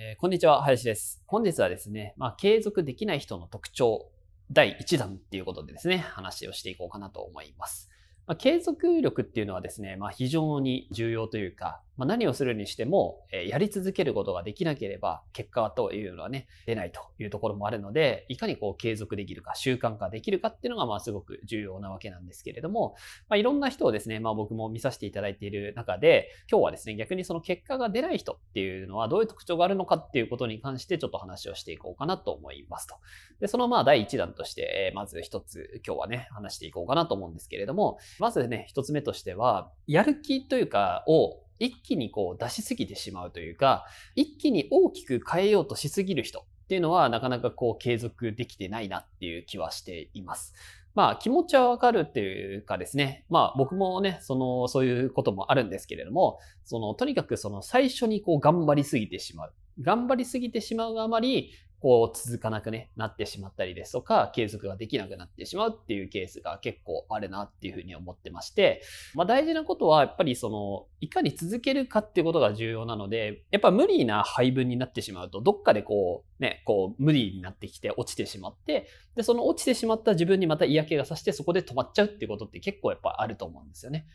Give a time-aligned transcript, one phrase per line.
[0.00, 1.20] えーこんにちは、林です。
[1.26, 4.12] 本日はですね、まあ、継続できない人の特徴
[4.52, 7.90] 第1弾っていうことでですね、話をしていこうかなと思います。
[8.24, 22.94] まあ、継続力っていうのはですね、まあ、非常に重要というか、まあ、何をするにしても、えやり続けることができなければ、結果というのはね、出ないというところもあるので、いかにこう継続できるか、習慣化できるかっていうのが、まあ、すごく重要なわけなんですけれども、
[23.28, 32.94] まあ、いろんな人をですね、まあ、僕も見させていただいている中で、今日はですね、逆にその結果が出ない人っていうのはどういう特徴があるのかっていうことに関してちょっと話をしていこうかなと思いますと。
[33.40, 50.54] で、そのまあ第一弾として、えまず一つ今日はね、話していこうかなと思うんですけれども、まずね、一つ目としては、やる気というかを一気にこう出しすぎてしまうというか、一気に大きく変えようとしすぎる人っていうのはなかなかこう継続できてないなっていう気はしています。
[50.94, 59.52] まあ気持ちはわかるっていうかですね、まあ僕もね、その、そういうこともあるんですけれども、その、とにかくその最初にこう頑張りすぎてしまう。
[59.80, 68.82] 頑張りすぎてしまうあまり、こう続かなくね、なってしまったりですとか、継続ができなくなってしまうっていうケースが結構あるなっていうふうに思ってまして、
[69.14, 84.06] まあ大事なことはやっぱりその、いかに続けるかっていうことが重要なので、やっぱ無理な配分になってしまうと、どっかでこう、ね、こう無理になってきて落ちてしまって、で、その落ちてしまった自分にまた嫌気がさしてそこで止まっちゃうっていうことって結構やっぱあると思うんですよね。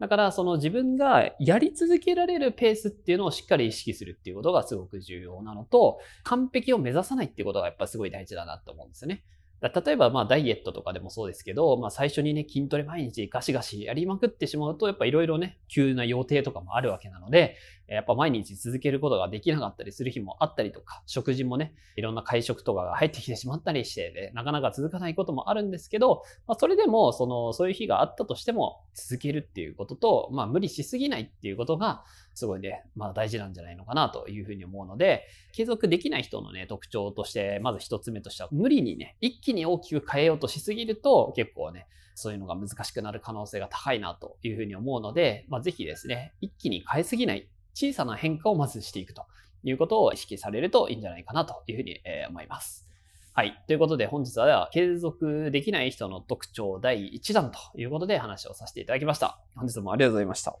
[0.00, 9.24] だから、その自分がやり続けられるペースっていうのをしっかり意識するっていうことがすごく重要なのと、完璧を目指さないっていうことがやっぱすごい大事だなと思うんですよね。
[9.60, 17.56] 例えば、まあ、ダイエットとかでもそうですけど、まあ、最初にね、筋トレ毎日ガシガシやりまくってしまうと、やっぱいろいろね、急な予定とかもあるわけなので、
[17.90, 49.26] やっぱ毎日続けることができなかったりする日もあったりとか、食事もね、いろんな会食とかが入ってきてしまったりして、ね、なかなか続かないこともあるんですけど、まあ、それでも、その、そういう日があったとしても、続けるっていうことと、まあ、無理しすぎないっていうことが、すごいね、まあ、大事なんじゃないのかなというふうに思うので、継続できない人のね、特徴として、まず一つ目としては、無理にね、一気に大きく変えようとしすぎると、結構ね、そういうのが難しくなる可能性が高いなというふうに思うので、まあ、ぜひですね、一気に変えすぎない、小さな変化をまずしていくと
[49.62, 52.86] いうことを意識されるといいんじゃないかなというふうにえー思います。
[53.32, 53.62] はい。
[53.66, 59.38] ということで本日はでは継続できない人の特徴第1弾ということで話をさせていただきました。
[59.54, 60.56] 本日もありがとうございました。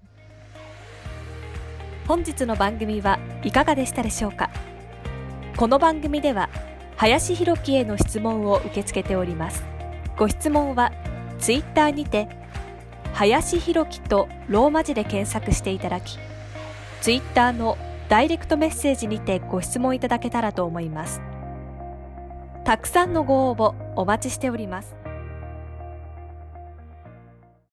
[2.06, 4.50] 本日の番組はいかがでしたでしょうか？
[5.56, 6.48] この番組では
[6.96, 9.62] 林博樹への質問を受け付けております
[10.16, 10.90] ご質問は
[11.38, 12.28] ツイッターにて
[13.12, 16.18] 林博樹とローマ字で検索していただき
[17.00, 17.78] ツイッターの
[18.08, 21.22] ダイレクトメッセージにてご質問いただけたらと思います。
[22.64, 24.99] たくさんのご応募お待ちしております。